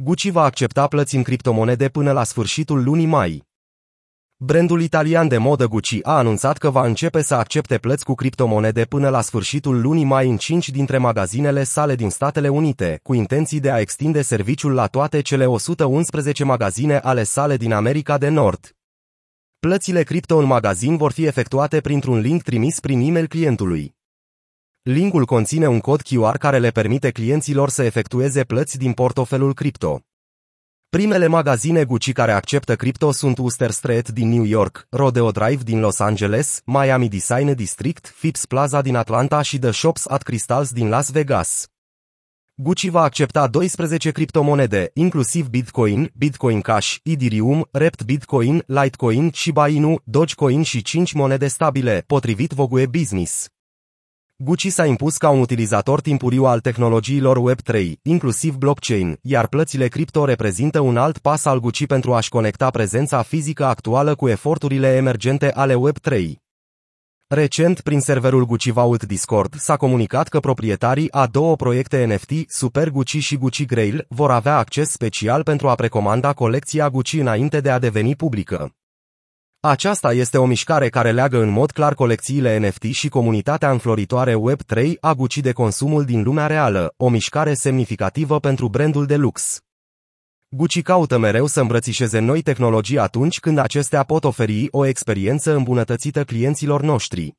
[0.00, 3.46] Gucci va accepta plăți în criptomonede până la sfârșitul lunii mai.
[4.36, 8.84] Brandul italian de modă Gucci a anunțat că va începe să accepte plăți cu criptomonede
[8.84, 13.60] până la sfârșitul lunii mai în 5 dintre magazinele sale din Statele Unite, cu intenții
[13.60, 18.76] de a extinde serviciul la toate cele 111 magazine ale sale din America de Nord.
[19.58, 23.97] Plățile cripto în magazin vor fi efectuate printr-un link trimis prin e-mail clientului.
[24.90, 30.00] Linkul conține un cod QR care le permite clienților să efectueze plăți din portofelul cripto.
[30.88, 35.80] Primele magazine Gucci care acceptă cripto sunt Wooster Street din New York, Rodeo Drive din
[35.80, 40.88] Los Angeles, Miami Design District, Phipps Plaza din Atlanta și The Shops at Crystals din
[40.88, 41.66] Las Vegas.
[42.54, 50.00] Gucci va accepta 12 criptomonede, inclusiv Bitcoin, Bitcoin Cash, Ethereum, Rept Bitcoin, Litecoin, Shiba Inu,
[50.04, 53.48] Dogecoin și 5 monede stabile, potrivit Vogue Business.
[54.44, 60.24] Gucci s-a impus ca un utilizator timpuriu al tehnologiilor Web3, inclusiv blockchain, iar plățile cripto
[60.24, 65.52] reprezintă un alt pas al Gucci pentru a-și conecta prezența fizică actuală cu eforturile emergente
[65.52, 66.32] ale Web3.
[67.26, 72.90] Recent, prin serverul Gucci Vault Discord, s-a comunicat că proprietarii a două proiecte NFT, Super
[72.90, 77.70] Gucci și Gucci Grail, vor avea acces special pentru a precomanda colecția Gucci înainte de
[77.70, 78.77] a deveni publică.
[79.60, 84.92] Aceasta este o mișcare care leagă în mod clar colecțiile NFT și comunitatea înfloritoare Web3
[85.00, 89.60] a Gucci de consumul din lumea reală, o mișcare semnificativă pentru brandul de lux.
[90.48, 96.24] Gucci caută mereu să îmbrățișeze noi tehnologii atunci când acestea pot oferi o experiență îmbunătățită
[96.24, 97.37] clienților noștri.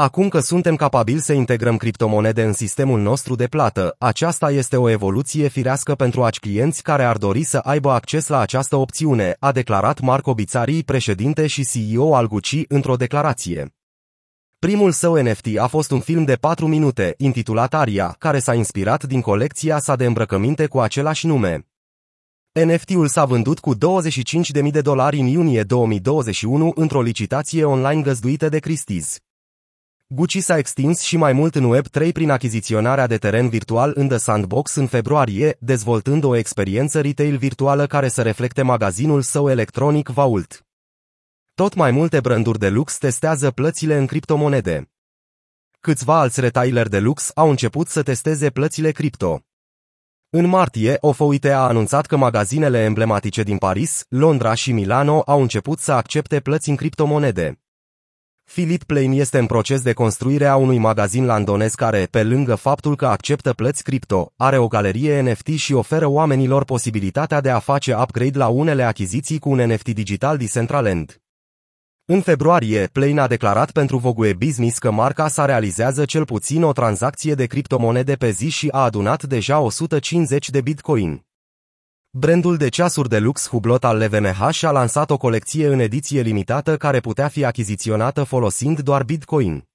[0.00, 4.88] Acum că suntem capabili să integrăm criptomonede în sistemul nostru de plată, aceasta este o
[4.88, 9.52] evoluție firească pentru aci clienți care ar dori să aibă acces la această opțiune, a
[9.52, 13.74] declarat Marco Bizzari, președinte și CEO al Gucci, într-o declarație.
[14.58, 19.04] Primul său NFT a fost un film de 4 minute, intitulat Aria, care s-a inspirat
[19.04, 21.66] din colecția sa de îmbrăcăminte cu același nume.
[22.52, 28.58] NFT-ul s-a vândut cu 25.000 de dolari în iunie 2021 într-o licitație online găzduită de
[28.58, 29.29] Christie's.
[30.12, 34.16] Gucci s-a extins și mai mult în Web3 prin achiziționarea de teren virtual în The
[34.16, 40.66] Sandbox în februarie, dezvoltând o experiență retail virtuală care să reflecte magazinul său electronic Vault.
[41.54, 44.90] Tot mai multe branduri de lux testează plățile în criptomonede.
[45.80, 49.40] Câțiva alți retaileri de lux au început să testeze plățile cripto.
[50.30, 55.78] În martie, OFOIT a anunțat că magazinele emblematice din Paris, Londra și Milano au început
[55.78, 57.60] să accepte plăți în criptomonede.
[58.52, 62.96] Philip Plain este în proces de construire a unui magazin landonez care, pe lângă faptul
[62.96, 67.94] că acceptă plăți cripto, are o galerie NFT și oferă oamenilor posibilitatea de a face
[67.94, 71.20] upgrade la unele achiziții cu un NFT digital Decentraland.
[72.04, 76.72] În februarie, Plain a declarat pentru Vogue Business că marca sa realizează cel puțin o
[76.72, 81.24] tranzacție de criptomonede pe zi și a adunat deja 150 de bitcoin.
[82.12, 86.76] Brandul de ceasuri de lux Hublot al LVMH a lansat o colecție în ediție limitată
[86.76, 89.68] care putea fi achiziționată folosind doar Bitcoin.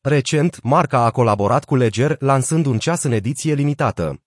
[0.00, 4.25] Recent, marca a colaborat cu Ledger lansând un ceas în ediție limitată.